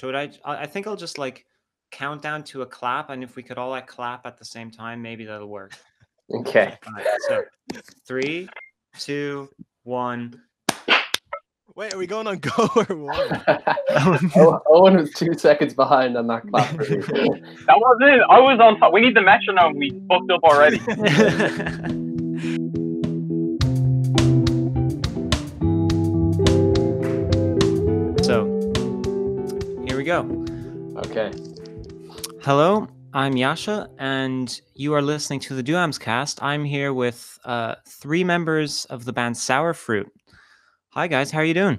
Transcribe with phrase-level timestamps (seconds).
[0.00, 0.30] Should I?
[0.44, 1.44] I I think I'll just like
[1.90, 4.70] count down to a clap, and if we could all like clap at the same
[4.70, 5.72] time, maybe that'll work.
[6.32, 6.76] Okay.
[6.86, 7.42] All right, so
[8.06, 8.48] three,
[8.98, 9.48] two,
[9.84, 10.40] one.
[11.74, 13.76] Wait, are we going on go or what?
[14.04, 16.70] Owen Owen was two seconds behind on that clap.
[16.76, 18.20] That was it.
[18.28, 18.92] I was on top.
[18.92, 19.76] We need the metronome.
[19.76, 20.78] We fucked up already.
[31.06, 31.32] Okay.
[32.42, 36.42] Hello, I'm Yasha, and you are listening to the Duams cast.
[36.42, 40.10] I'm here with uh, three members of the band Sour Fruit.
[40.90, 41.78] Hi guys, how are you doing?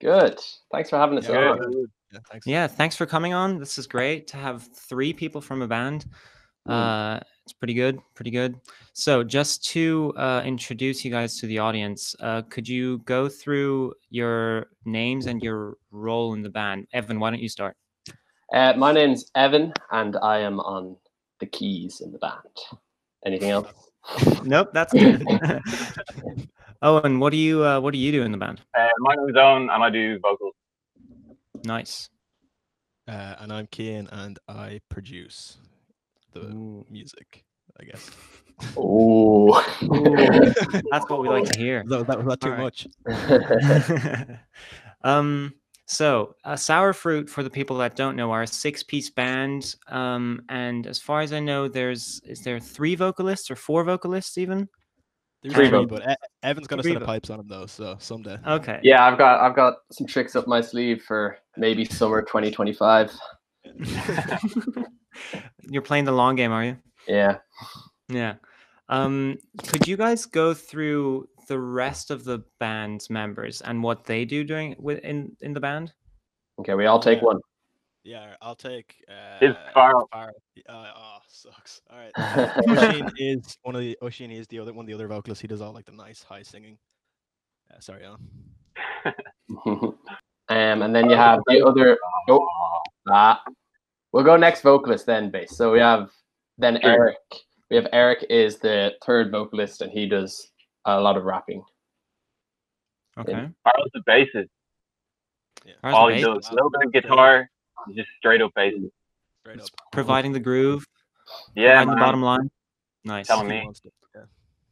[0.00, 0.38] Good.
[0.72, 1.86] Thanks for having us Yeah, on.
[2.12, 2.46] yeah, thanks.
[2.46, 3.58] Yeah, thanks for coming on.
[3.58, 6.06] This is great to have three people from a band.
[6.68, 6.72] Mm.
[6.72, 8.56] Uh, it's pretty good, pretty good.
[8.92, 13.94] So, just to uh, introduce you guys to the audience, uh, could you go through
[14.10, 16.88] your names and your role in the band?
[16.92, 17.76] Evan, why don't you start?
[18.52, 20.96] Uh, my name's Evan, and I am on
[21.40, 22.80] the keys in the band.
[23.24, 23.72] Anything else?
[24.44, 25.26] nope, that's good.
[26.82, 28.60] Owen, what do you uh, what do you do in the band?
[28.78, 30.54] Uh, my name's Owen, and I do vocals.
[31.64, 32.08] Nice.
[33.08, 35.58] Uh, and I'm Kian, and I produce
[36.32, 36.86] the Ooh.
[36.88, 37.44] music.
[37.80, 38.10] I guess.
[38.78, 39.52] Ooh.
[40.90, 41.84] That's what we like to hear.
[41.86, 42.62] that, that was not too Alright.
[42.62, 42.86] much.
[45.02, 45.52] um,
[45.86, 49.76] so uh, Sour Fruit, for the people that don't know, are a six-piece band.
[49.88, 54.36] Um, and as far as I know, there's is there three vocalists or four vocalists
[54.36, 54.68] even?
[55.42, 58.36] There's Three three, but Evan's got a set of pipes on him though, so someday.
[58.46, 58.80] Okay.
[58.82, 63.16] yeah, I've got I've got some tricks up my sleeve for maybe summer 2025.
[65.70, 66.76] You're playing the long game, are you?
[67.06, 67.38] Yeah.
[68.08, 68.34] Yeah.
[68.88, 74.24] Um, could you guys go through the rest of the band's members and what they
[74.24, 75.92] do during with in in the band?
[76.60, 77.24] Okay, we all take Yeah.
[77.24, 77.40] one.
[78.04, 78.94] Yeah, I'll take.
[79.08, 80.08] Uh, It's Farrell.
[80.12, 80.34] Farrell.
[80.68, 81.80] Uh, oh, sucks.
[81.90, 82.12] All right.
[82.16, 85.42] Oshin is one of the Oshin is the other one of the other vocalists.
[85.42, 86.78] He does all like the nice high singing.
[87.74, 88.20] Uh, sorry, Alan.
[89.66, 91.98] um, and then you have the other.
[92.28, 92.46] Oh,
[93.08, 93.42] ah.
[94.12, 95.56] We'll go next vocalist then, bass.
[95.56, 96.10] So we have
[96.58, 97.16] then Eric.
[97.70, 100.52] We have Eric is the third vocalist, and he does
[100.86, 101.62] a lot of rapping.
[103.18, 103.32] Okay.
[103.32, 104.48] Farrell's the bassist.
[105.82, 106.34] How's All the he bass?
[106.34, 107.50] does, a little bit of guitar,
[107.94, 108.74] just straight up bass.
[109.40, 109.68] Straight up.
[109.92, 110.84] Providing the groove,
[111.54, 112.50] Yeah, providing the bottom line.
[113.04, 113.26] Nice.
[113.26, 113.68] Telling me.
[114.14, 114.22] yeah.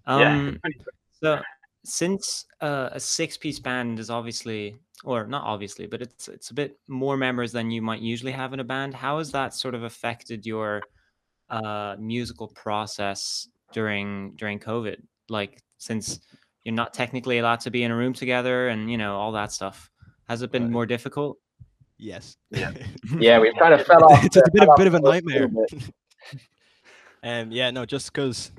[0.06, 0.70] Um, yeah.
[1.22, 1.40] So,
[1.84, 6.78] since uh, a six-piece band is obviously, or not obviously, but it's it's a bit
[6.88, 8.94] more members than you might usually have in a band.
[8.94, 10.82] How has that sort of affected your
[11.50, 14.96] uh, musical process during during COVID?
[15.28, 16.20] Like, since
[16.64, 19.52] you're not technically allowed to be in a room together, and you know all that
[19.52, 19.90] stuff,
[20.28, 20.72] has it been Right.
[20.72, 21.38] more difficult?
[21.98, 22.36] Yes.
[22.50, 22.72] Yeah.
[23.20, 24.24] Yeah, we've kind of fell off.
[24.24, 25.48] it's a bit fell of bit of a nightmare.
[25.48, 25.82] little bit.
[27.22, 28.52] Um, yeah, no, just because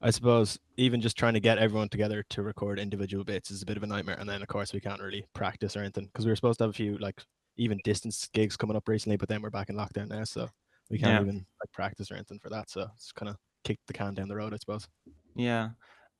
[0.00, 3.66] I suppose even just trying to get everyone together to record individual bits is a
[3.66, 6.24] bit of a nightmare, and then of course we can't really practice or anything because
[6.24, 7.20] we were supposed to have a few like
[7.58, 10.48] even distance gigs coming up recently, but then we're back in lockdown now, so
[10.90, 11.20] we can't Yeah.
[11.20, 12.70] even like practice or anything for that.
[12.70, 14.88] So it's kind of kicked the can down the road, I suppose.
[15.36, 15.70] Yeah,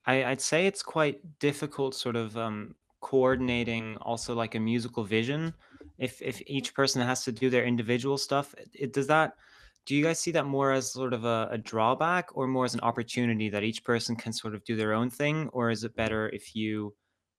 [0.06, 5.54] I, I'd say it's quite difficult, sort of um, coordinating also like a musical vision.
[5.98, 9.34] If if each person has to do their individual stuff, it, it- does that?
[9.84, 12.74] Do you guys see that more as sort of a, a drawback or more as
[12.74, 15.96] an opportunity that each person can sort of do their own thing, or is it
[15.96, 16.94] better if you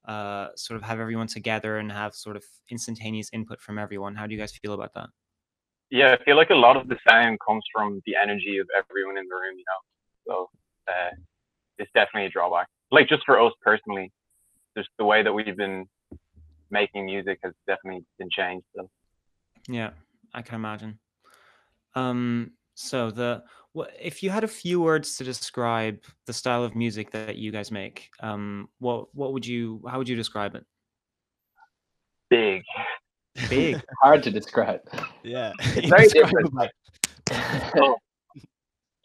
[0.05, 4.13] uh, sort of have everyone together and have sort of instantaneous input from everyone?
[4.15, 5.07] How do you guys feel about that?
[5.89, 9.17] Yeah, I feel like a lot of the sound comes from the energy of everyone
[9.17, 9.81] in the room, you know.
[10.27, 10.49] So
[10.91, 11.11] uh,
[11.77, 12.67] it's definitely a drawback.
[12.91, 14.11] Like just for us personally,
[14.77, 15.85] just the way that we've been
[16.69, 18.65] making music has definitely been changed.
[18.75, 18.89] So
[19.67, 19.91] Yeah,
[20.33, 20.99] I can imagine.
[21.95, 26.75] Um, so the wha- if you had a few words to describe the style of
[26.75, 30.65] music that you guys make, um, what what would you how would you describe it?
[32.29, 32.63] big.
[33.49, 33.79] Big.
[34.01, 34.81] Hard to describe.
[35.23, 36.49] Yeah, It's very different.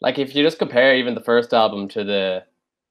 [0.01, 2.43] like if you just compare even the first album to the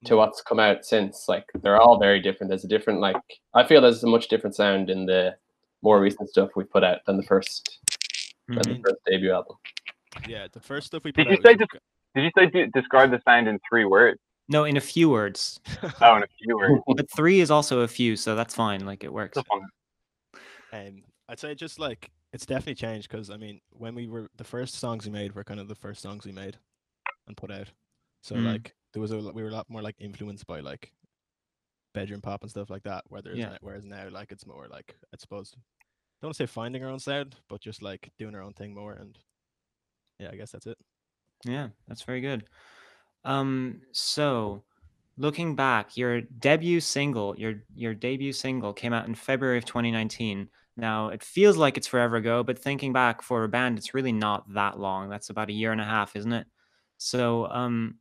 [0.04, 0.16] to Mm.
[0.18, 2.48] what's come out since, like they're all very different.
[2.50, 3.16] There's a different like
[3.54, 5.36] I feel there's a much different sound in the
[5.82, 7.78] more recent stuff we put out than the first
[8.48, 8.76] than Mhm.
[8.82, 9.56] the first debut album.
[10.26, 11.42] Yeah, the first stuff we Did put you out.
[11.44, 11.80] say was the-
[12.14, 14.18] Did you say de- describe the sound in three words?
[14.48, 15.60] No, in a few words,
[16.00, 16.82] Oh, in a few words.
[16.96, 18.86] but three is also a few, so that's fine.
[18.86, 19.34] Like it works.
[19.34, 19.68] That's fun.
[20.72, 24.44] Um, I'd say just like it's definitely changed because I mean, when we were the
[24.44, 26.56] first songs we made were kind of the first songs we made
[27.26, 27.68] and put out.
[28.22, 28.46] So Mm.
[28.52, 30.92] like there was a we were a lot more like influenced by like
[31.94, 33.04] bedroom pop and stuff like that.
[33.08, 33.56] Where there's Yeah.
[33.60, 35.52] whereas now like it's more like I suppose
[36.20, 38.74] don't want to say finding our own sound, but just like doing our own thing
[38.74, 38.94] more.
[38.94, 39.16] And
[40.18, 40.78] yeah, I guess that's it.
[41.44, 42.48] Yeah, that's very good.
[43.24, 44.64] Um, so
[45.16, 50.48] looking back, your debut single, your your debut single came out in February of 2019.
[50.76, 54.12] Now it feels like it's forever ago, but thinking back for a band, it's really
[54.12, 55.08] not that long.
[55.08, 56.46] That's about a year and a half, isn't it?
[56.98, 57.98] So um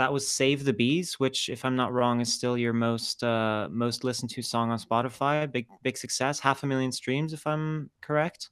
[0.00, 3.68] that was Save the Bees, which if I'm not wrong is still your most uh
[3.70, 5.50] most listened to song on Spotify.
[5.52, 8.48] Big big success, half a million streams if I'm correct.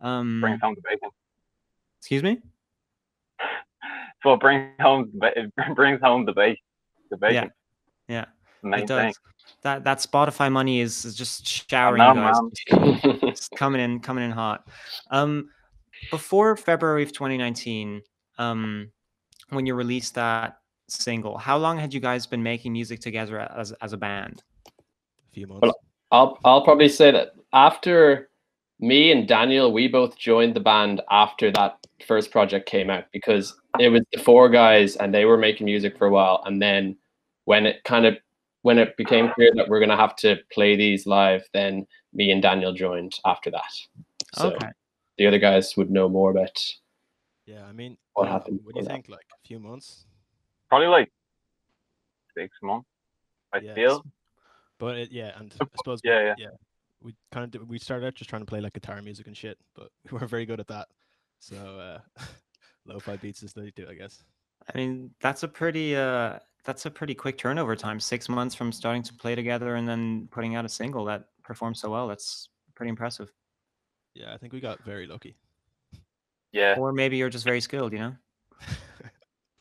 [0.00, 1.10] Um Brings home the bacon.
[2.00, 2.40] excuse me?
[4.24, 6.56] So it brings home it brings home the bacon.
[7.10, 7.50] The bacon.
[8.08, 8.24] Yeah.
[8.64, 9.02] Main It does.
[9.02, 9.14] thing.
[9.62, 13.20] That that Spotify money is, is just showering know, you guys.
[13.22, 14.66] It's coming in, coming in hot.
[15.10, 15.50] Um,
[16.10, 18.00] before February of 2019,
[18.38, 18.90] um,
[19.50, 20.56] when you released that
[20.92, 24.42] single, how long had you guys been making music together as as a band?
[24.68, 25.62] A few months.
[25.62, 25.76] Well,
[26.10, 28.30] I'll I'll probably say that after
[28.78, 33.54] me and Daniel, we both joined the band after that first project came out because
[33.78, 36.96] it was the four guys and they were making music for a while, and then
[37.44, 38.16] when it kind of
[38.62, 42.42] when it became clear that we're gonna have to play these live, then me and
[42.42, 43.72] Daniel joined after that.
[44.34, 44.68] So okay.
[45.18, 46.64] the other guys would know more about.
[47.44, 48.92] yeah, I mean, What uh, happened What do you that?
[48.92, 49.08] think?
[49.08, 50.06] Like a few months?
[50.72, 51.12] Probably like
[52.34, 52.88] six months.
[53.52, 54.06] I Yeah, feel.
[54.78, 56.46] But it, yeah, and I suppose Yeah, yeah.
[57.02, 59.36] we kind of did, we started out just trying to play like guitar music and
[59.36, 60.88] shit, but we weren't very good at that.
[61.40, 61.98] So uh,
[62.86, 64.24] lo-fi beats is they do, I guess.
[64.74, 68.00] I mean, that's a pretty uh that's a pretty quick turnover time.
[68.00, 71.82] Six months from starting to play together and then putting out a single that performs
[71.82, 72.08] so well.
[72.08, 73.30] That's pretty impressive.
[74.14, 75.36] Yeah, I think we got very lucky.
[76.50, 76.76] Yeah.
[76.78, 78.16] Or maybe you're just very skilled, you know?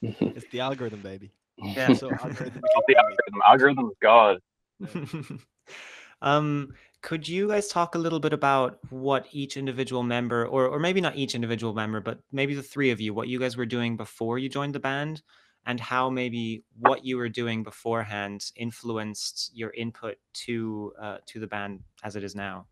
[0.35, 1.31] It's the algorithm, baby.
[1.57, 1.93] Yeah.
[1.93, 2.95] So algorithmically, The baby.
[2.97, 3.41] algorithm.
[3.47, 4.39] Algorithm's God.
[6.21, 10.79] um, could you guys talk a little bit about what each individual member, or or
[10.79, 13.65] maybe not each individual member, but maybe the three of you, what you guys were
[13.65, 15.21] doing before you joined the band,
[15.65, 21.47] and how maybe what you were doing beforehand influenced your input to uh, to the
[21.47, 22.65] band as it is now?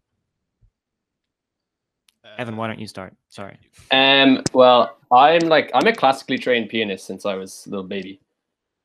[2.37, 3.13] Evan, why don't you start?
[3.29, 3.57] Sorry.
[3.91, 8.19] Um, well, I'm like I'm a classically trained pianist since I was a little baby,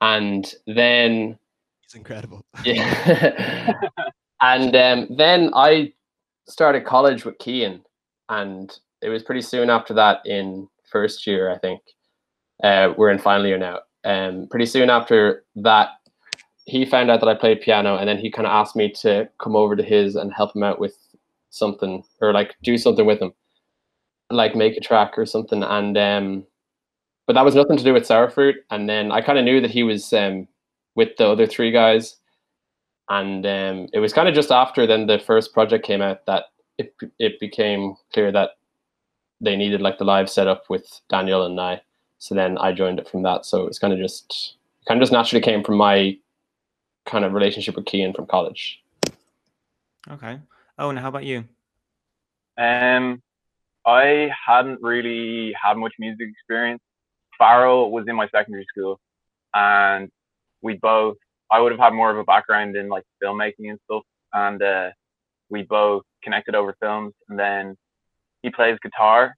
[0.01, 1.39] and then
[1.85, 2.45] It's incredible.
[2.65, 3.73] yeah,
[4.41, 5.93] and um, then I
[6.47, 7.83] started college with Kian,
[8.29, 11.81] and it was pretty soon after that in first year, I think.
[12.63, 13.81] Uh, we're in final year now.
[14.05, 15.91] Um, pretty soon after that,
[16.67, 19.29] he found out that I played piano, and then he kind of asked me to
[19.39, 20.97] come over to his and help him out with
[21.55, 23.33] something or like do something with them,
[24.31, 25.62] like make a track or something.
[25.62, 26.47] And um,
[27.27, 28.56] but that was nothing to do with Sour Fruit.
[28.71, 30.47] And then I kind of knew that he was um,
[30.95, 32.17] with the other three guys,
[33.09, 36.45] and um, it was kind of just after then the first project came out that
[36.79, 38.51] it it became clear that
[39.41, 41.81] they needed like the live setup with Daniel and I.
[42.19, 43.45] So then I joined it from that.
[43.45, 44.56] So it was kind of just
[44.89, 46.17] kind of just naturally came from my
[47.05, 48.83] kind of relationship with Kian from college.
[50.11, 50.39] Okay.
[50.79, 51.44] Oh, and how about you?
[52.59, 53.23] Um,
[53.87, 56.82] I hadn't really had much music experience.
[57.38, 59.00] Farrell was in my secondary school,
[59.55, 60.11] and
[60.62, 61.17] we both.
[61.50, 64.91] I would have had more of a background in like filmmaking and stuff, and uh,
[65.50, 67.12] we both connected over films.
[67.29, 67.77] And then
[68.43, 69.37] he plays guitar,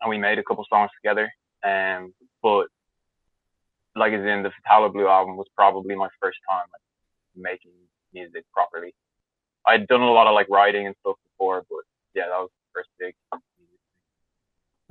[0.00, 1.30] and we made a couple songs together.
[1.64, 2.66] Um, but
[3.96, 6.82] like as in the Phthalo Blue album was probably my first time like
[7.36, 7.72] making
[8.12, 8.94] music properly.
[9.66, 11.80] I'd done a lot of like writing and stuff before, but
[12.14, 13.14] yeah, that was the first big.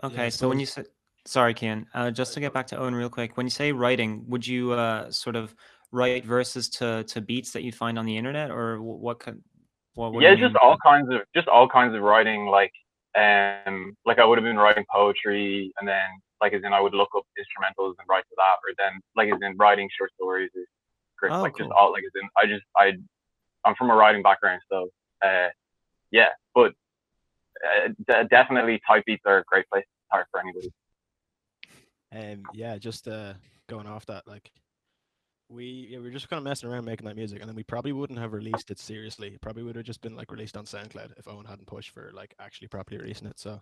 [0.03, 0.87] Okay, I so when you said,
[1.25, 4.23] sorry, Kian, uh, just to get back to Owen real quick, when you say writing,
[4.27, 5.53] would you uh, sort of
[5.91, 9.41] write verses to to beats that you'd find on the internet, or what could?
[9.95, 10.79] What, what do yeah, you just by all that?
[10.85, 12.45] kinds of just all kinds of writing.
[12.45, 12.71] Like
[13.17, 16.07] um, like I would have been writing poetry, and then
[16.41, 19.29] like as in I would look up instrumentals and write to that, or then like
[19.29, 20.63] as in writing short stories or
[21.17, 22.93] scripts, Oh, like just all like as in I just I
[23.65, 24.89] I'm from a writing background, so
[25.23, 25.49] uh,
[26.11, 26.73] yeah, but
[27.63, 30.71] uh, de- definitely type beats are a great place to start for anybody.
[32.11, 33.33] Um, yeah, just uh,
[33.67, 34.51] going off that, like
[35.49, 37.63] we yeah, we were just kind of messing around making that music, and then we
[37.63, 39.29] probably wouldn't have released it seriously.
[39.29, 42.11] It probably would have just been like released on SoundCloud if Owen hadn't pushed for
[42.13, 43.39] like actually properly releasing it.
[43.39, 43.61] So,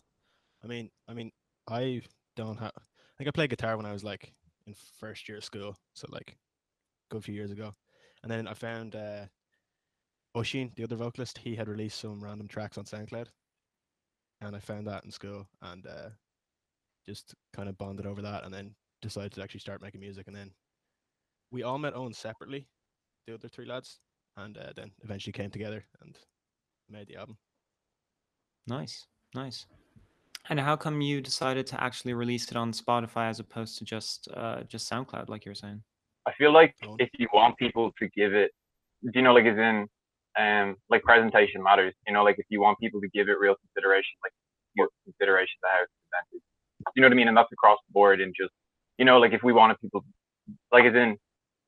[0.63, 1.31] I mean, I mean,
[1.67, 2.01] I
[2.35, 2.71] don't have.
[2.75, 4.33] I think I played guitar when I was like
[4.65, 6.37] in first year of school, so like
[7.09, 7.73] a good few years ago,
[8.21, 9.25] and then I found uh,
[10.37, 13.27] Oshin, the other vocalist, he had released some random tracks on SoundCloud,
[14.41, 16.09] and I found that in school, and uh,
[17.07, 20.35] just kind of bonded over that and then decided to actually start making music and
[20.35, 20.51] then
[21.51, 22.67] we all met Owen separately,
[23.25, 23.99] the other three lads,
[24.35, 26.17] and uh, then eventually came together and
[26.89, 27.37] made the album.
[28.67, 29.65] Nice, nice.
[30.49, 34.27] And how come you decided to actually release it on Spotify as opposed to just
[34.33, 35.81] uh, just SoundCloud, like you were saying?
[36.25, 38.51] I feel like if you want people to give it,
[39.03, 39.87] do you know, like as in,
[40.39, 41.93] um, like presentation matters.
[42.07, 44.33] You know, like if you want people to give it real consideration, like
[44.75, 46.43] more consideration to how it's presented.
[46.95, 47.27] You know what I mean?
[47.27, 48.21] And that's across the board.
[48.21, 48.51] And just,
[48.97, 50.05] you know, like if we wanted people,
[50.71, 51.17] like as in,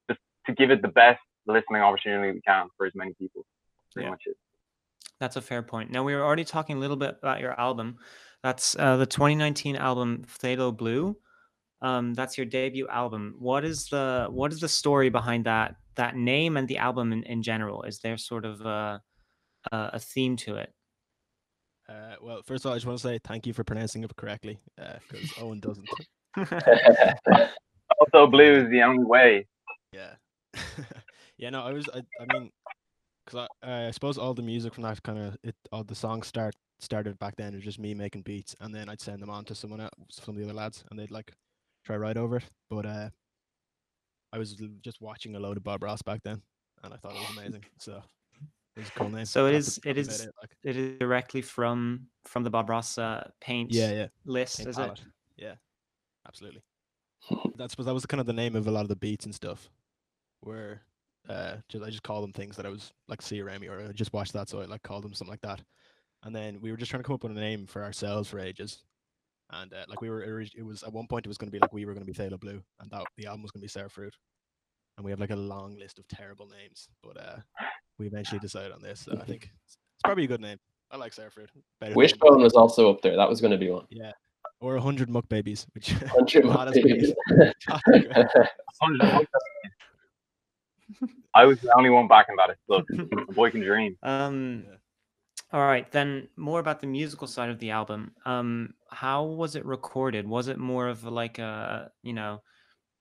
[0.10, 3.46] just to give it the best listening opportunity we can for as many people.
[3.94, 4.12] Pretty Yeah.
[4.12, 4.38] much it.
[5.20, 5.92] That's a fair point.
[5.92, 7.98] Now we were already talking a little bit about your album.
[8.44, 11.18] That's uh, the 2019 album Phthalo Blue.
[11.82, 13.36] Um, that's your debut album.
[13.40, 17.24] What is the what is the story behind that that name and the album in,
[17.24, 17.84] in general?
[17.84, 19.02] Is there sort of a,
[19.72, 20.74] a, a theme to it?
[21.88, 24.16] Uh, well, first of all, I just want to say thank you for pronouncing it
[24.16, 25.90] correctly because Owen doesn't.
[28.00, 29.46] Also, blue is the only way.
[29.92, 30.14] Yeah.
[31.38, 32.52] yeah, no, I was, I, I mean,
[33.26, 36.28] because I, I suppose all the music from that kind of, it, all the songs
[36.28, 37.54] start started back then.
[37.54, 39.92] It was just me making beats, and then I'd send them on to someone else,
[40.10, 41.34] some of the other lads, and they'd like
[41.90, 42.44] try write over it.
[42.70, 43.10] But uh,
[44.32, 46.42] I was just watching a load of Bob Ross back then,
[46.84, 47.66] and I thought it was amazing.
[47.80, 48.02] So
[48.76, 49.26] it was a cool name.
[49.26, 52.98] So it is- it is- it, like, it is directly from from the Bob Ross
[52.98, 54.08] uh, paint yeah, yeah.
[54.26, 54.82] list, Paint is it?
[54.82, 55.02] palette.
[55.38, 55.56] Yeah,
[56.28, 56.62] absolutely.
[57.58, 59.70] That's that was kind of the name of a lot of the beats and stuff.
[60.42, 60.82] Where
[61.28, 63.82] uh, just I just call them things that I was like see around me, or
[63.82, 65.62] I just watched that, so I like called them something like that.
[66.24, 68.40] And then we were just trying to come up with a name for ourselves for
[68.40, 68.84] ages.
[69.52, 71.60] And uh, like we were, it was at one point it was going to be
[71.60, 73.66] like we were going to be Phthalo Blue, and that the album was going to
[73.66, 74.14] be Sour Fruit.
[74.98, 77.38] And we have like a long list of terrible names, but uh,
[77.98, 79.00] we eventually decided on this.
[79.02, 80.58] So I think it's, it's probably a good name.
[80.92, 81.50] I like Sour Fruit.
[81.80, 83.16] Better than- Wishbone was also up there.
[83.16, 83.86] That was going to be one.
[83.90, 84.12] Yeah,
[84.60, 87.14] or a hundred muck babies, which Hundred Not as babies.
[87.30, 88.16] not as great.
[88.80, 89.28] 100
[91.34, 92.56] I was the only one backing that.
[92.68, 92.86] Look,
[93.30, 93.96] a boy can dream.
[94.04, 94.76] Um, Yeah.
[95.52, 98.16] All right, then more about the musical side of the album.
[98.26, 100.28] Um, how was it recorded?
[100.28, 102.44] Was it more of like a, you know,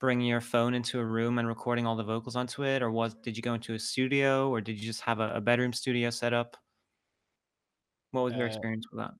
[0.00, 3.14] bringing your phone into a room and recording all the vocals onto it, or was
[3.14, 6.10] did you go into a studio, or did you just have a, a bedroom studio
[6.10, 6.56] set up?
[8.12, 9.12] What was your Uh, experience with that?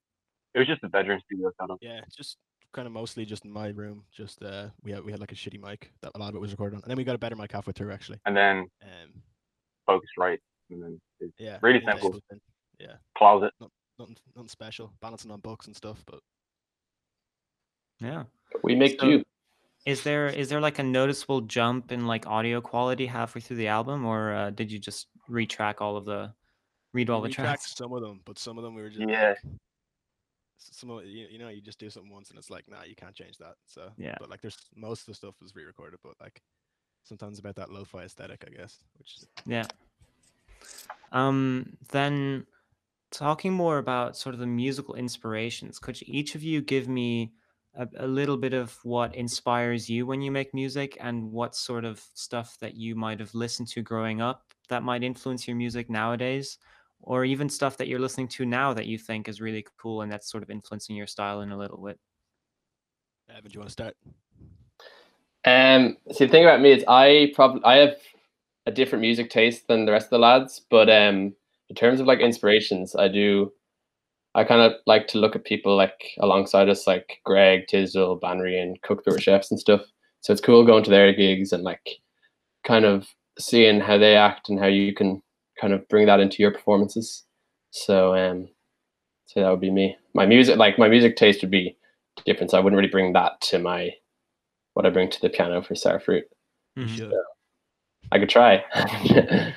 [0.54, 1.78] It was just a bedroom studio setup.
[1.80, 2.38] Yeah, just
[2.72, 4.04] kind of mostly just in my room.
[4.10, 6.40] Just uh, we had we had like a shitty mic that a lot of it
[6.40, 8.18] was recorded on, and then we got a better mic halfway through actually.
[8.24, 9.22] And then Um,
[9.86, 10.40] focus right.
[10.70, 12.20] And then it's yeah, Really in simple.
[12.80, 13.52] Ableton, closet.
[13.60, 14.92] Not, Nothing, nothing special.
[15.00, 16.20] Balancing on books and stuff, but
[18.00, 18.24] Yeah.
[18.62, 19.24] we make So- do.
[19.86, 23.68] Is there is there like a noticeable jump in like audio quality halfway through the
[23.68, 26.32] album, or uh, did you just retrack all of the
[26.92, 27.74] read all we the tracks?
[27.74, 29.30] some of them, but some of them we were just Yeah.
[29.30, 29.38] like,
[30.58, 32.94] some of you, you know you just do something once and it's like nah you
[32.96, 33.54] can't change that.
[33.66, 34.16] So Yeah.
[34.20, 36.42] but like there's most of the stuff was re-recorded, but like
[37.04, 39.16] sometimes about that lo-fi aesthetic, I guess, which
[39.46, 39.66] Yeah.
[41.12, 42.46] Um, then
[43.10, 47.32] talking more about sort of the musical inspirations, could each of you give me
[47.74, 51.84] a, a little bit of what inspires you when you make music and what sort
[51.84, 55.88] of stuff that you might have listened to growing up that might influence your music
[55.88, 56.58] nowadays?
[57.00, 60.10] Or even stuff that you're listening to now that you think is really cool and
[60.10, 61.98] that's sort of influencing your style in a little bit.
[63.30, 63.96] Evan, do you want to start?
[65.44, 67.96] Um, see, the thing about me is I probably I have
[68.66, 71.34] a different music taste than the rest of the lads, but um,
[71.70, 73.52] in terms of like inspirations, I do.
[74.34, 78.60] I kind of like to look at people like alongside us, like Greg, Tisdale, Banry,
[78.62, 79.80] and Cook that were chefs and stuff.
[80.20, 81.88] So it's cool going to their gigs and like
[82.64, 83.06] kind of
[83.38, 85.22] seeing how they act and how you can
[85.60, 87.24] kind of bring that into your performances.
[87.70, 88.48] So um,
[89.26, 89.96] so that would be me.
[90.14, 91.76] My music, like my music taste, would be
[92.24, 92.50] different.
[92.50, 93.90] So I wouldn't really bring that to my
[94.74, 96.24] what I bring to the piano for Sour Fruit.
[96.76, 96.88] You Mhm.
[96.96, 97.12] should.
[98.12, 98.64] I could try.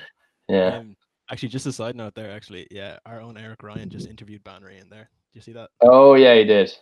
[0.49, 0.77] yeah.
[0.77, 0.95] Um,
[1.31, 2.31] actually, just a side note there.
[2.31, 5.09] Actually, yeah, our own Eric Ryan just interviewed Banry in there.
[5.33, 5.69] Do you see that?
[5.81, 6.75] Oh yeah, he did.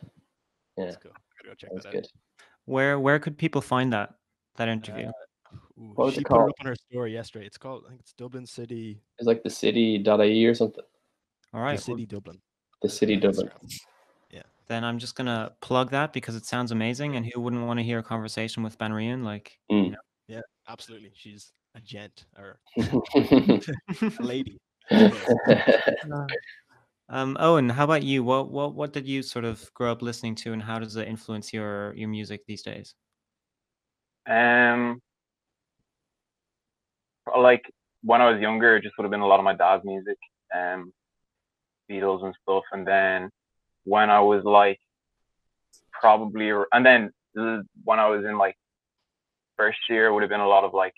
[0.77, 1.11] Yeah, That's cool.
[1.11, 1.93] Gotta go check that that out.
[1.93, 2.07] good.
[2.65, 4.15] Where where could people find that
[4.55, 5.07] that interview?
[5.07, 6.49] Uh, Ooh, What was she it put it called?
[6.49, 7.45] up on her story yesterday.
[7.45, 10.83] It's called, I think it's Dublin City, It was like the city.ie or something.
[11.53, 12.39] All the City Dublin.
[12.81, 13.47] The uh, city on Dublin.
[13.47, 14.41] Instagram.
[14.67, 17.83] then I'm just gonna plug that because it sounds amazing, and who wouldn't want to
[17.83, 19.23] hear a conversation with Ben Rian?
[19.23, 19.95] Like, Mm.
[20.27, 21.11] Yeah, absolutely.
[21.15, 23.61] She's a gent or a
[24.19, 24.57] lady.
[27.09, 28.23] um, Owen, how about you?
[28.23, 31.07] What what what did you sort of grow up listening to, and how does it
[31.07, 32.95] influence your your music these days?
[34.27, 35.01] Um,
[37.37, 37.63] like
[38.03, 40.17] when I was younger, it just would have been a lot of my dad's music,
[40.55, 40.93] um,
[41.89, 42.63] Beatles and stuff.
[42.71, 43.29] And then
[43.83, 44.79] when I was like
[45.91, 48.55] probably, and then when I was in like
[49.57, 50.93] first year, it would have been a lot of like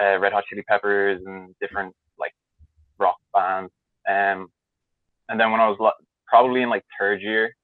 [0.00, 2.32] uh, Red Hot Chili Peppers and different like
[2.98, 3.72] rock bands.
[4.08, 4.48] Um,
[5.28, 7.54] and then when I was li- probably in like third year,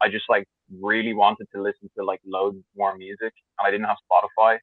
[0.00, 0.46] I just like
[0.80, 4.58] really wanted to listen to like loads more music, and I didn't have Spotify,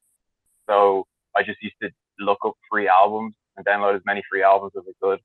[0.68, 4.72] so I just used to look up free albums and download as many free albums
[4.76, 5.20] as I could.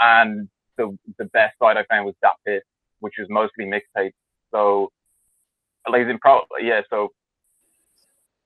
[0.00, 2.62] And the the best site I found was Dat Piff,
[3.00, 4.12] which was mostly mixtapes.
[4.52, 4.90] So
[5.90, 7.08] like in pro yeah, so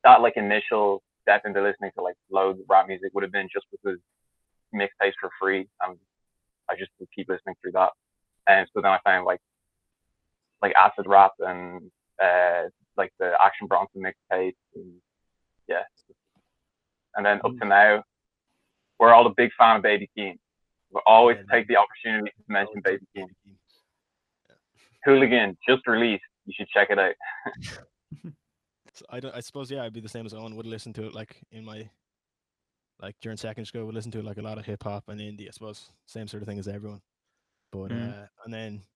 [0.04, 3.48] that like initial step into listening to like loads of rap music would have been
[3.52, 3.98] just because
[4.74, 5.98] mixtapes for free and
[6.70, 7.90] I just would keep listening through that.
[8.48, 9.40] And so then I found like
[10.62, 11.90] like acid rap and
[12.22, 12.64] uh
[12.96, 14.92] like the Action Bronson mixtapes and
[15.68, 15.82] yeah.
[17.16, 18.04] And then up to now,
[18.98, 20.34] we're all a big fan of Baby Keem.
[20.92, 23.26] We always Yeah, take the opportunity to mention Baby Keem.
[25.04, 26.24] Hooligan just released.
[26.46, 27.14] You should check it out.
[28.96, 29.34] So I don't.
[29.34, 30.56] I suppose yeah, I'd be the same as Owen.
[30.56, 31.90] Would listen to it like in my
[32.98, 33.84] like during secondary school.
[33.86, 35.48] Would listen to like a lot of hip hop and indie.
[35.48, 37.02] I suppose same sort of thing as everyone.
[37.72, 38.24] But Mhm.
[38.24, 38.86] uh, and then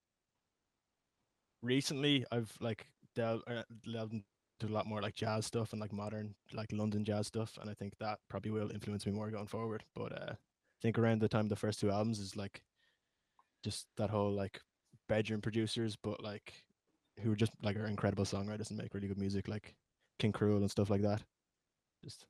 [1.63, 4.27] recently I've like delved, uh, delved into
[4.63, 7.75] a lot more like jazz stuff and like modern like London jazz stuff, and I
[7.75, 9.85] think that probably will influence me more going forward.
[9.95, 10.37] But uh, I
[10.83, 12.63] think around the time the first two albums is like
[13.63, 14.61] just that whole like
[15.09, 16.65] bedroom producers, but like
[17.21, 19.77] who are just like are incredible songwriters and make really good music, like
[20.21, 21.23] King Krule and stuff like that.
[22.05, 22.27] Just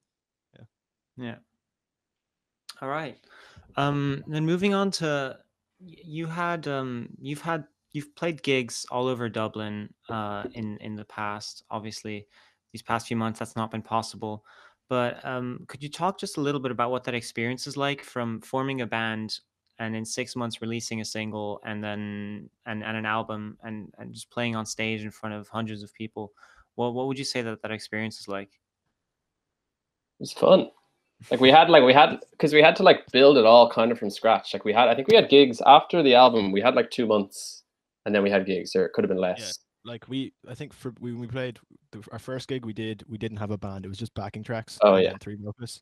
[0.56, 0.64] Yeah.
[1.16, 1.36] Yeah.
[2.80, 3.18] All right.
[3.76, 5.38] Um, then moving on to
[5.78, 11.04] you had um you've had you've played gigs all over Dublin uh in in the
[11.04, 11.64] past.
[11.70, 12.26] Obviously,
[12.72, 14.44] these past few months that's not been possible.
[14.88, 18.02] But um could you talk just a little bit about what that experience is like
[18.02, 19.40] from forming a band
[19.78, 24.12] and in six months releasing a single and then and, and an album and and
[24.12, 26.32] just playing on stage in front of hundreds of people?
[26.80, 28.48] What what would you say that that experience is like?
[30.18, 30.70] It was fun.
[31.30, 33.92] Like we had like we had because we had to like build it all kind
[33.92, 34.54] of from scratch.
[34.54, 36.52] Like we had I think we had gigs after the album.
[36.52, 37.64] We had like two months,
[38.06, 39.58] and then we had gigs, or it could have been less.
[39.84, 41.58] like we, I think for we when we played
[41.92, 43.84] the, our first gig, we did we didn't have a band.
[43.84, 44.78] It was just backing tracks.
[44.80, 45.16] Oh, and yeah.
[45.20, 45.80] three vocalists,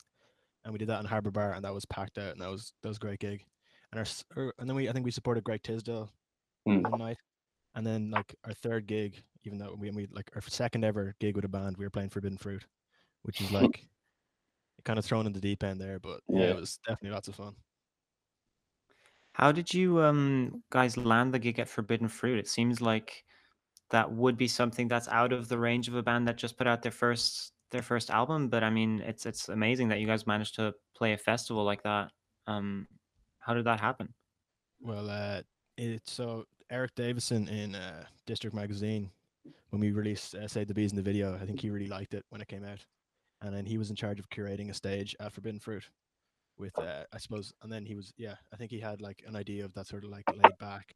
[0.64, 2.72] and we did that in Harbour Bar, and that was packed out, and that was
[2.82, 3.44] that was a great gig.
[3.92, 6.10] And our and then we I think we supported Greg Tisdale
[6.66, 6.82] Hmm.
[6.82, 7.18] one night,
[7.78, 11.36] and then like our third gig, even though we we like our second ever gig
[11.36, 12.66] with a band, we were playing Forbidden Fruit,
[13.22, 13.88] which is like
[14.84, 16.52] kind of thrown in the deep end there, but yeah, Yeah.
[16.52, 17.56] it was definitely lots of fun.
[19.32, 22.38] How did you um guys land the gig at Forbidden Fruit?
[22.38, 23.24] It seems like
[23.90, 26.66] that would be something that's out of the range of a band that just put
[26.68, 30.26] out their first their first album, but I mean, it's it's amazing that you guys
[30.26, 32.12] managed to play a festival like that.
[32.46, 32.88] Um
[33.40, 34.14] how did that happen?
[34.80, 35.42] Well, uh,
[35.76, 39.10] it's so Eric Davison in uh, District Magazine,
[39.70, 42.14] when we released uh, "Save the Bees" in the video, I think he really liked
[42.14, 42.84] it when it came out,
[43.42, 45.84] and then he was in charge of curating a stage at Forbidden Fruit,
[46.58, 49.36] with uh, I suppose, and then he was yeah, I think he had like an
[49.36, 50.94] idea of that sort of like laid back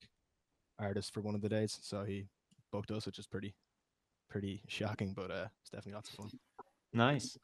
[0.78, 2.26] artist for one of the days, so he
[2.70, 3.54] booked us, which is pretty,
[4.28, 6.30] pretty shocking, but uh, it's definitely lots of fun.
[6.92, 7.38] Nice.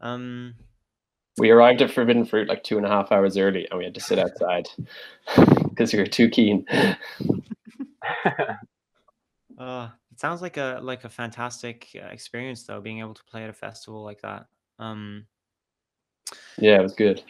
[0.00, 0.54] Um
[1.38, 3.94] We arrived at Forbidden Fruit like two and a half hours early, and we had
[3.94, 4.68] to sit outside
[5.76, 6.64] because you're too keen.
[9.58, 13.44] uh it sounds like a like a fantastic uh, experience though being able to play
[13.44, 14.46] at a festival like that.
[14.78, 15.26] Um
[16.58, 17.22] yeah, it was good.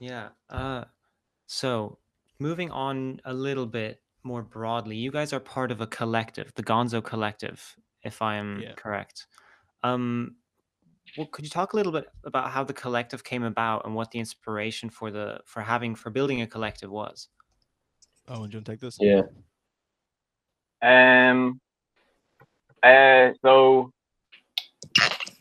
[0.00, 0.28] Yeah.
[0.48, 0.84] Uh,
[1.46, 1.98] so
[2.38, 6.62] moving on a little bit more broadly, you guys are part of a collective, the
[6.62, 8.72] Gonzo Collective, if I am Yeah.
[8.76, 9.26] correct.
[9.82, 10.36] Um,
[11.18, 14.12] well, could you talk a little bit about how the collective came about and what
[14.12, 17.28] the inspiration for the for having for building a collective was?
[18.28, 18.98] Oh, and do you want to take this?
[19.00, 19.22] Yeah.
[20.80, 21.60] Um.
[22.80, 23.32] Uh.
[23.42, 23.90] So,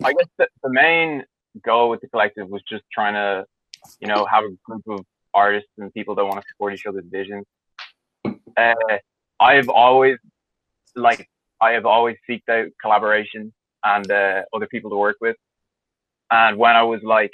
[0.04, 1.24] I guess the, the main
[1.64, 3.46] goal with the collective was just trying to,
[4.00, 7.06] you know, have a group of artists and people that want to support each other's
[7.12, 7.46] visions.
[8.26, 8.74] Uh,
[9.40, 10.18] I have always,
[10.96, 11.30] like,
[11.62, 15.36] I have always seeked out collaboration and uh, other people to work with.
[16.30, 17.32] And when I was like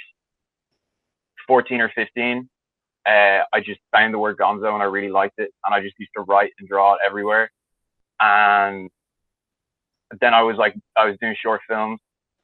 [1.46, 2.48] 14 or 15,
[3.06, 5.50] uh, I just found the word Gonzo and I really liked it.
[5.64, 7.50] And I just used to write and draw it everywhere
[8.20, 8.90] and
[10.20, 11.98] then I was like I was doing short films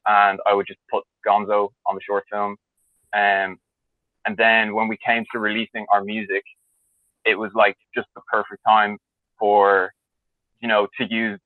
[0.07, 2.57] and I would just put Gonzo on the short film
[3.13, 3.59] um
[4.27, 6.43] and then when we came to releasing our music
[7.25, 8.99] it was like just the perfect time
[9.39, 9.93] for
[10.61, 11.39] you know to use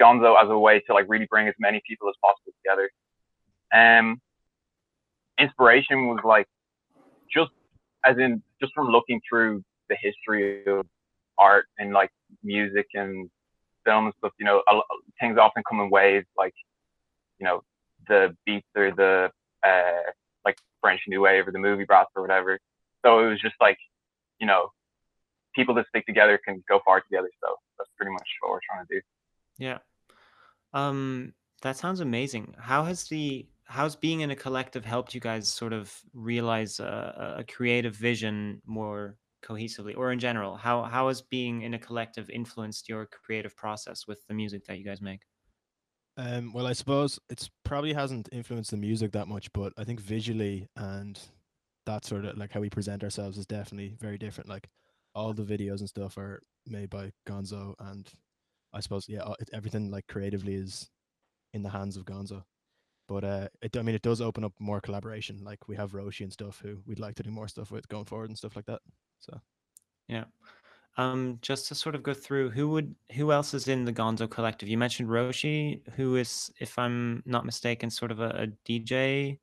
[0.00, 2.90] Gonzo as a way to like really bring as many people as possible together
[3.74, 4.20] um
[5.38, 6.46] inspiration was like
[7.32, 7.50] just
[8.04, 10.86] as in just from looking through the history of
[11.38, 12.10] art and like
[12.42, 13.30] music and
[13.84, 14.62] film and stuff, you know,
[15.20, 16.54] things often come in waves, like,
[17.38, 17.62] you know,
[18.08, 19.30] the beats or the,
[19.66, 20.10] uh,
[20.44, 22.58] like French New Wave or the movie Brats or whatever.
[23.04, 23.78] So it was just like,
[24.40, 24.70] you know,
[25.54, 27.30] people that stick together can go far together.
[27.42, 29.00] So that's pretty much what we're trying to do.
[29.58, 29.78] Yeah.
[30.72, 32.54] Um, that sounds amazing.
[32.58, 37.36] How has the how's being in a collective helped you guys sort of realize a,
[37.38, 40.56] a creative vision more cohesively, or in general?
[40.56, 44.78] How how has being in a collective influenced your creative process with the music that
[44.78, 45.22] you guys make?
[46.18, 50.00] Um, well, I suppose it's probably hasn't influenced the music that much, but I think
[50.00, 51.18] visually and
[51.86, 54.50] that sort of like how we present ourselves is definitely very different.
[54.50, 54.68] Like
[55.14, 58.06] all the videos and stuff are made by Gonzo, and
[58.74, 59.22] I suppose yeah,
[59.54, 60.90] everything like creatively is
[61.54, 62.42] in the hands of Gonzo.
[63.12, 65.38] But uh, it, I mean, it does open up more collaboration.
[65.44, 68.06] Like we have Roshi and stuff who we'd like to do more stuff with going
[68.06, 68.80] forward and stuff like that.
[69.20, 69.38] So
[70.08, 70.24] Yeah.
[70.96, 74.30] Um, just to sort of go through who would who else is in the Gonzo
[74.30, 74.68] collective?
[74.68, 79.38] You mentioned Roshi, who is, if I'm not mistaken, sort of a, a DJ.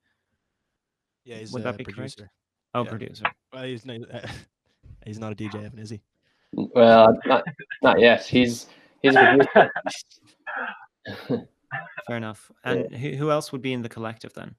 [1.26, 2.18] yeah, he's Would a that be correct?
[2.18, 2.32] producer.
[2.74, 2.90] Oh, Yeah.
[2.90, 3.26] producer.
[3.54, 4.00] Well, he's not,
[5.06, 6.02] he's not a DJ, Evan, is he?
[6.54, 7.44] Well, not
[7.84, 8.26] not yet.
[8.26, 8.66] He's
[9.04, 9.72] he's a producer.
[12.08, 12.52] Fair enough.
[12.64, 14.56] And who, who else would be in the collective then?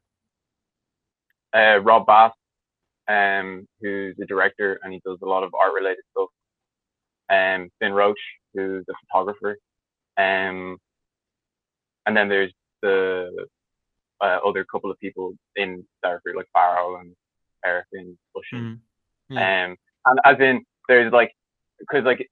[1.53, 2.33] Uh, Rob Bass,
[3.09, 6.29] um, who's a director and he does a lot of art related stuff.
[7.29, 8.21] Um, Finn Roach,
[8.55, 9.59] who's a photographer.
[10.17, 10.79] Um,
[12.07, 13.47] and then there's the
[14.21, 17.15] uh, other couple of people in Sour Fruit, like Farrell and
[17.65, 18.61] Eric and Oshin.
[18.61, 18.79] Mhm.
[19.29, 19.65] Yeah.
[19.67, 21.33] Um, and as in, there's like,
[21.79, 22.31] because like,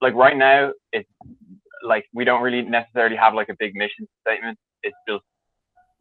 [0.00, 1.08] like right now, it's
[1.82, 4.58] like we don't really necessarily have like a big mission statement.
[4.82, 5.24] It's just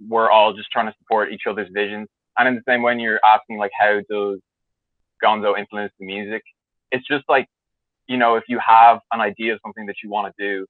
[0.08, 2.08] we're all just trying to support each other's visions.
[2.38, 4.40] And in the same way, you're asking like, how does
[5.24, 6.44] Gonzo influence the music?
[6.92, 7.48] It's just like,
[8.08, 10.66] you know, if you have an idea of something that you want to do,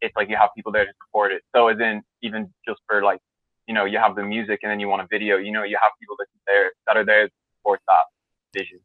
[0.00, 1.42] it's like you have people there to support it.
[1.54, 3.20] So as in, even just for like,
[3.66, 5.76] you know, you have the music and then you want a video, you know, you
[5.80, 8.04] have people that are there that are there to support that
[8.56, 8.80] vision,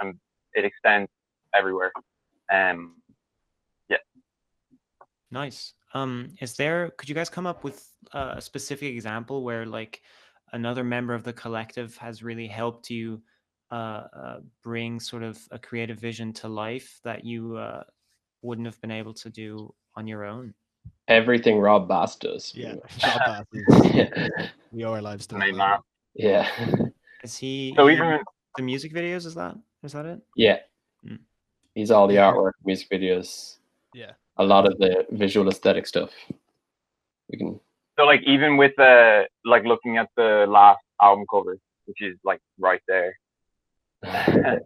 [0.00, 0.18] and
[0.52, 1.08] it extends
[1.54, 1.92] everywhere.
[2.52, 2.96] Um,
[5.30, 5.74] Nice.
[5.94, 10.02] Um, is there, could you guys come up with uh, a specific example where like
[10.52, 13.22] another member of the collective has really helped you
[13.70, 17.82] uh, uh, bring sort of a creative vision to life that you uh,
[18.42, 20.54] wouldn't have been able to do on your own?
[21.08, 22.52] Everything Rob Bass does.
[22.54, 25.80] Yeah, pretty Rob Bass we owe our lives to the main him.
[26.14, 26.48] yeah.
[27.22, 28.20] Is he, So even
[28.56, 29.26] the music videos?
[29.26, 30.20] Is that, is that it?
[30.36, 30.58] Yeah.
[31.06, 31.18] Mm.
[31.74, 33.58] He's all the artwork, music videos,
[33.92, 36.10] Yeah, a lot of the visual aesthetic stuff.
[37.30, 37.60] We can
[37.98, 42.40] so like even with uh like looking at the last album cover, which is like
[42.58, 43.18] right there.
[44.04, 44.60] uh,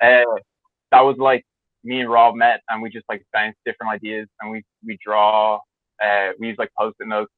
[0.00, 1.44] that was like
[1.82, 5.58] me and Rob met and we just like bounced different ideas and we we draw
[6.04, 7.32] uh we use like post-it notes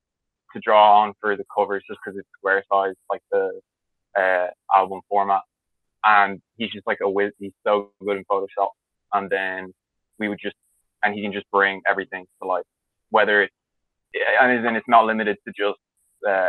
[0.53, 3.61] to draw on for the covers just because it's square size like the
[4.19, 5.43] uh album format
[6.05, 8.71] and he's just like a whiz he's so good in Photoshop
[9.13, 9.73] and then
[10.19, 10.57] we would just
[11.03, 12.65] and he can just bring everything to life
[13.11, 13.55] whether it's
[14.41, 15.79] and then it's not limited to just
[16.29, 16.49] uh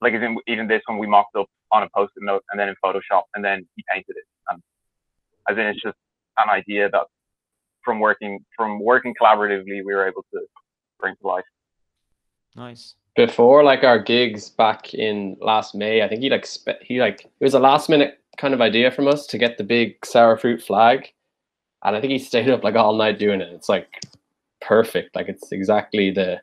[0.00, 2.68] like as in even this one we mocked up on a post-it note and then
[2.68, 4.62] in Photoshop and then he painted it and
[5.48, 5.96] as in it's just
[6.38, 7.06] an idea that
[7.82, 10.40] from working from working collaboratively we were able to
[11.00, 11.44] bring to life.
[12.56, 12.94] Nice.
[13.16, 17.24] before like our gigs back in last May, I think he like spe- he like
[17.24, 20.36] it was a last minute kind of idea from us to get the big sour
[20.36, 21.12] fruit flag,
[21.84, 23.52] and I think he stayed up like all night doing it.
[23.52, 23.88] It's like
[24.60, 26.40] perfect, like it's exactly the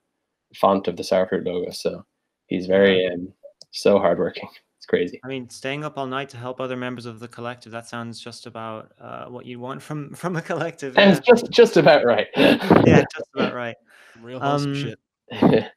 [0.56, 1.72] font of the sour fruit logo.
[1.72, 2.06] So
[2.48, 3.34] he's very um,
[3.72, 4.50] so hardworking.
[4.78, 5.22] It's crazy.
[5.24, 8.20] I mean, staying up all night to help other members of the collective, that sounds
[8.20, 10.98] just about uh, what you want from from a collective.
[10.98, 12.28] And Yeah, it's just just about right.
[12.36, 13.78] yeah just about right.
[14.22, 14.96] real wholesome Um,
[15.32, 15.72] shit.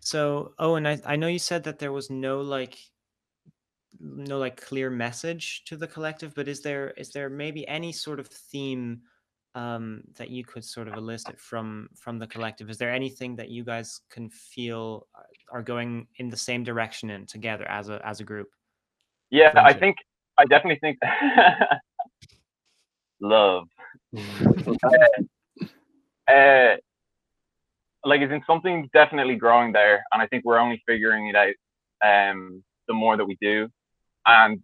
[0.00, 2.78] So, oh, and I, I know you said that there was no like
[4.02, 8.18] no like clear message to the collective, but is there is there maybe any sort
[8.20, 9.00] of theme
[9.54, 12.68] um that you could sort of elicit from from the collective?
[12.68, 17.10] Is there anything that you guys can feel are- are going in the same direction
[17.10, 18.48] and together as a as a group?
[19.30, 19.96] Yeah, I think
[20.38, 20.98] I definitely think
[23.20, 23.68] love.
[26.28, 26.76] uh,
[28.04, 31.54] like is in something definitely growing there, and I think we're only figuring it out
[32.04, 33.70] um, the more that we do.
[34.26, 34.60] And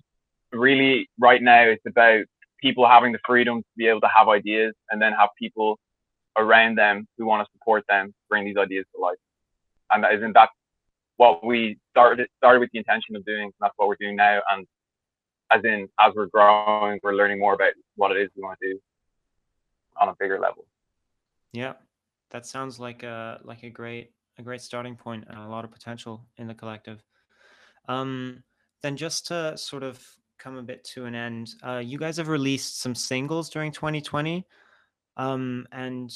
[0.53, 2.25] really, right now, it's about
[2.61, 5.79] people having the freedom to be able to have ideas, and then have people
[6.37, 9.18] around them who want to support them bring these ideas to life.
[9.90, 10.51] And isn't that
[11.18, 13.44] what we started started with the intention of doing.
[13.44, 14.66] And that's what we're doing now, and
[15.51, 18.73] as in as we're growing, we're learning more about what it is we want to
[18.73, 18.81] do
[20.01, 20.64] on a bigger level.
[21.53, 21.75] Yeah,
[22.31, 25.73] that sounds like a like a great a great starting point and a lot of
[25.73, 27.03] potential in the collective.
[27.88, 28.44] Um,
[28.82, 30.04] then just to sort of
[30.38, 31.50] come a bit to an end.
[31.66, 34.46] Uh, you guys have released some singles during 2020,
[35.16, 36.12] um, and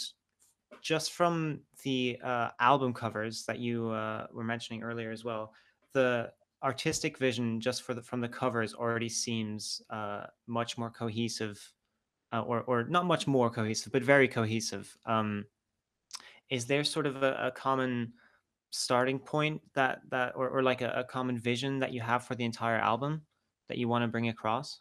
[0.80, 5.52] just from the uh, album covers that you uh, were mentioning earlier as well,
[5.92, 6.30] the
[6.62, 11.60] artistic vision just for the from the covers already seems uh, much more cohesive,
[12.32, 14.96] uh, or or not much more cohesive, but very cohesive.
[15.06, 15.44] Um,
[16.50, 18.12] is there sort of a, a common
[18.72, 22.34] starting point that that or, or like a, a common vision that you have for
[22.34, 23.22] the entire album
[23.68, 24.80] that you want to bring across?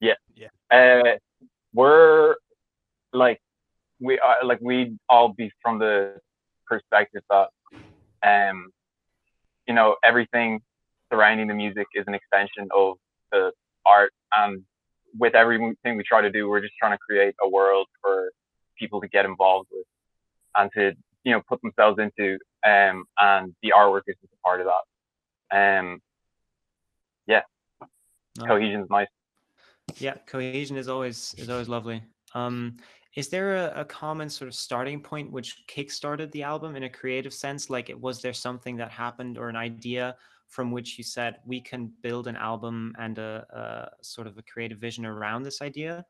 [0.00, 0.14] Yeah.
[0.34, 0.48] Yeah.
[0.70, 1.16] Uh,
[1.74, 2.36] we're
[3.12, 3.40] like
[4.00, 6.18] we are like we all be from the
[6.66, 7.48] perspective that
[8.22, 8.70] um
[9.66, 10.60] you know everything
[11.10, 12.96] surrounding the music is an extension of
[13.32, 13.52] the
[13.84, 14.62] art and
[15.18, 18.30] with everything we try to do we're just trying to create a world for
[18.78, 19.86] people to get involved with
[20.56, 20.92] and to
[21.26, 25.76] you know put themselves into um and the artwork is just a part of that
[25.80, 26.00] um
[27.26, 27.42] yeah
[28.38, 28.46] No.
[28.46, 29.08] cohesion's nice
[29.98, 32.02] Yeah, cohesion is always is always lovely.
[32.34, 32.76] Um,
[33.14, 36.90] is there a, a common sort of starting point which kickstarted the album in a
[36.90, 37.70] creative sense?
[37.70, 40.16] Like, it was there something that happened or an idea
[40.48, 44.42] from which you said we can build an album and a, a sort of a
[44.42, 46.04] creative vision around this idea,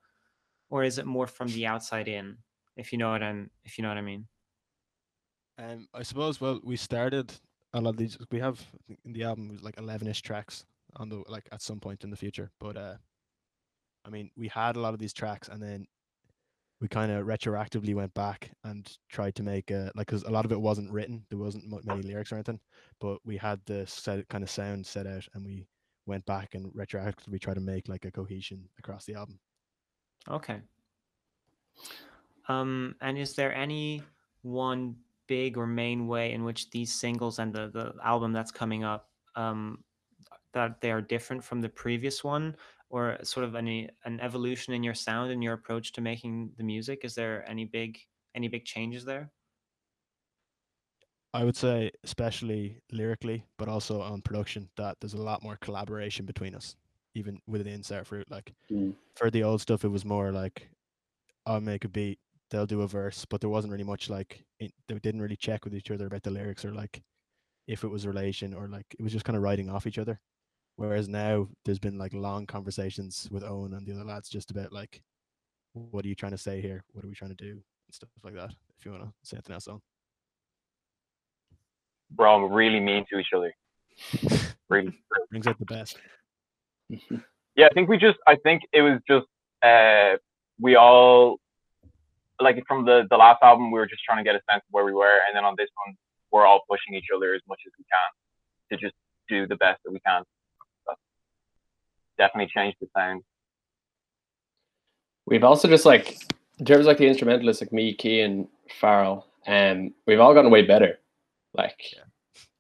[0.68, 2.37] or is it more from the outside in?
[2.76, 4.26] If you know what I'm, if you know what I mean.
[5.58, 6.40] Um, I suppose.
[6.40, 7.32] Well, we started
[7.72, 8.18] a lot of these.
[8.30, 8.64] We have
[9.04, 10.64] in the album was like eleven-ish tracks
[10.96, 12.50] on the like at some point in the future.
[12.60, 12.94] But uh,
[14.04, 15.86] I mean, we had a lot of these tracks, and then
[16.80, 20.44] we kind of retroactively went back and tried to make a like because a lot
[20.44, 21.24] of it wasn't written.
[21.30, 22.60] There wasn't many lyrics or anything,
[23.00, 25.66] but we had the set kind of sound set out, and we
[26.06, 29.40] went back and retroactively tried to make like a cohesion across the album.
[30.30, 30.60] Okay.
[32.48, 34.02] Um, and is there any
[34.42, 38.84] one big or main way in which these singles and the, the album that's coming
[38.84, 39.84] up um,
[40.52, 42.56] that they are different from the previous one,
[42.90, 46.64] or sort of any an evolution in your sound and your approach to making the
[46.64, 47.04] music?
[47.04, 47.98] Is there any big
[48.34, 49.32] any big changes there?
[51.34, 56.24] I would say, especially lyrically, but also on production, that there's a lot more collaboration
[56.24, 56.76] between us,
[57.14, 58.30] even within Sour Fruit.
[58.30, 58.96] Like Mm.
[59.16, 60.70] for the old stuff, it was more like
[61.46, 64.72] I'll make a beat, they'll do a verse, but there wasn't really much like it,
[64.88, 67.02] they didn't really check with each other about the lyrics or like
[67.66, 70.20] if it was relation or like it was just kind of writing off each other.
[70.76, 74.72] Whereas now there's been like long conversations with Owen and the other lads just about
[74.72, 75.02] like
[75.72, 76.85] what are you trying to say here?
[76.92, 77.50] What are we trying to do?
[77.50, 78.50] And stuff like that.
[78.78, 79.80] If you want to say anything else on.
[82.16, 83.52] we're all really mean to each other
[84.68, 84.92] really
[85.30, 85.98] Brings out the best.
[87.56, 89.26] yeah, I think we just, I think it was just,
[89.62, 90.16] uh,
[90.61, 91.38] we all,
[92.40, 94.70] like from the, the last album, we were just trying to get a sense of
[94.70, 95.20] where we were.
[95.27, 95.96] And then on this one,
[96.33, 98.94] we're all pushing each other as much as we can to just
[99.29, 100.22] do the best that we can.
[100.87, 101.01] That's
[102.18, 103.22] definitely changed the sound.
[105.27, 106.18] We've also just like
[106.59, 108.49] in terms of like the instrumentalists like me, Key and
[108.81, 110.99] Farrell, um, we've all gotten way better.
[111.55, 112.03] Like Yeah.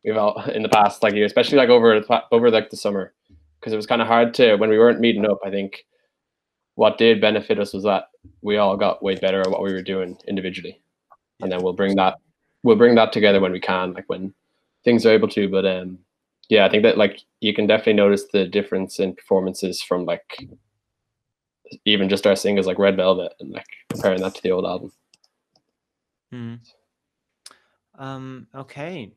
[0.04, 3.12] we've all in the past like year, especially like over the over like the summer,
[3.60, 5.38] because it was kind of hard to when we weren't meeting up.
[5.44, 5.84] I think
[6.76, 8.04] what did benefit us was that
[8.42, 10.80] we all got way better at what we were doing individually,
[11.40, 12.16] and then we'll bring that
[12.62, 14.32] we'll bring that together when we can, like when
[14.84, 15.48] things are able to.
[15.48, 15.98] But um,
[16.48, 20.48] yeah, I think that like you can definitely notice the difference in performances from like
[21.84, 24.92] even just our singles like Red Velvet and like comparing that to the old album.
[26.30, 26.54] Hmm.
[27.98, 29.12] Um, okay.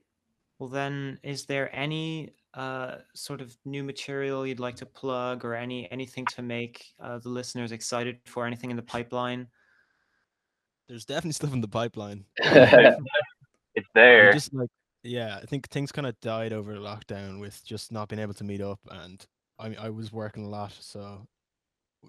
[0.57, 5.55] Well, then, is there any uh, sort of new material you'd like to plug, or
[5.55, 8.45] any anything to make uh, the listeners excited for?
[8.45, 9.47] Anything in the pipeline?
[10.87, 12.25] There's definitely stuff in the pipeline.
[13.75, 14.33] It's We there.
[14.33, 14.69] just like
[15.03, 18.43] yeah, I think things kind of died over lockdown with just not being able to
[18.43, 19.25] meet up, and
[19.57, 21.25] I I was working a lot, so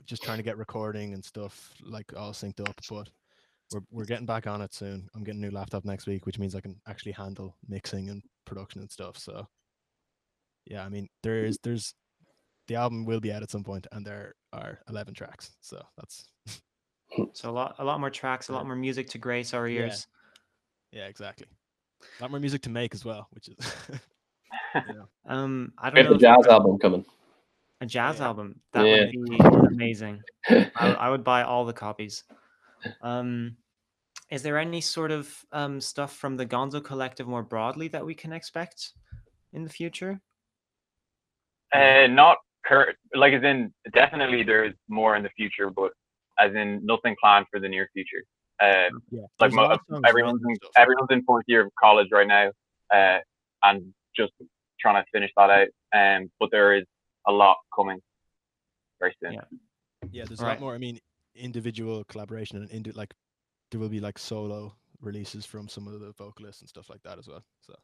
[0.07, 2.75] just trying to get recording and stuff like all synced up.
[2.89, 3.09] But
[3.73, 5.09] we're we're getting back on it soon.
[5.15, 8.23] I'm getting a new laptop next week, which means I can actually handle mixing and
[8.47, 9.17] production and stuff.
[9.19, 9.47] So
[10.71, 11.93] yeah, I mean there is there's
[12.69, 15.51] the album will be out at some point, and there are 11 tracks.
[15.61, 16.29] So that's
[17.35, 20.07] So a lot, a lot more tracks, a lot more music to grace our ears.
[20.93, 21.49] yeah, exactly.
[22.03, 23.57] A lot more music to make as well, which is
[24.75, 24.83] yeah.
[25.27, 27.05] Um, I don't have know the if jazz album coming.
[27.81, 28.27] a jazz Yeah.
[28.27, 29.11] album that Yeah.
[29.17, 29.39] would be
[29.75, 30.23] amazing.
[30.49, 32.23] I, I would buy all the copies.
[33.03, 33.57] Um,
[34.31, 38.15] is there any sort of um, stuff from the Gonzo Collective more broadly that we
[38.15, 38.93] can expect
[39.53, 40.21] in the future?
[41.75, 45.93] Uh, not current, like as in definitely there's more in the future, but
[46.39, 48.23] as in nothing planned for the near future.
[48.63, 49.21] Uh, yeah.
[49.23, 52.27] like there's mo- lot of songs everyone's in, everyone's in fourth year of college right
[52.29, 52.51] now,
[52.95, 53.19] uh,
[53.63, 54.33] and just
[54.81, 55.69] trying to finish that out.
[55.95, 56.85] Um, but there is
[57.27, 58.01] a lot coming.
[58.99, 59.33] very soon.
[59.35, 59.41] Yeah.
[60.11, 60.51] Yeah, there's a Right.
[60.53, 60.75] lot more.
[60.75, 60.99] I mean,
[61.35, 63.15] individual collaboration and indi- like
[63.71, 67.19] there will be like solo releases from some of the vocalists and stuff like that
[67.19, 67.43] as well.
[67.63, 67.75] So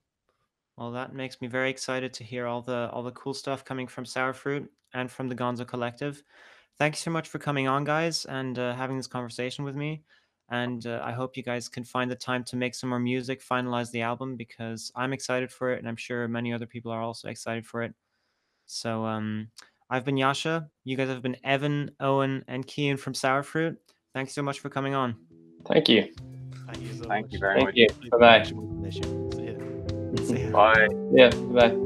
[0.76, 3.86] Well, that makes me very excited to hear all the all the cool stuff coming
[3.86, 6.22] from Sour Fruit and from the Gonzo Collective.
[6.78, 10.02] Thank you so much for coming on, guys, and uh, having this conversation with me.
[10.50, 13.42] And uh, I hope you guys can find the time to make some more music,
[13.42, 17.02] finalize the album, because I'm excited for it, and I'm sure many other people are
[17.02, 17.94] also excited for it.
[18.66, 19.48] So, um,
[19.88, 20.68] I've been Yasha.
[20.84, 23.78] You guys have been Evan, Owen, and Kian from Sour Fruit.
[24.14, 25.16] Thanks so much for coming on.
[25.66, 26.12] Thank you.
[26.66, 27.32] thank you so Thank much.
[27.32, 27.76] you very Thank much.
[27.76, 27.86] you.
[27.90, 29.25] Hopefully Bye bye.
[30.24, 30.38] See ya.
[30.38, 30.50] See ya.
[30.52, 30.88] Bye.
[31.12, 31.30] Yeah.
[31.52, 31.85] Bye.